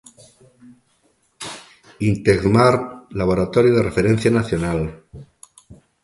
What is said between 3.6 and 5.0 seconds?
de referencia nacional.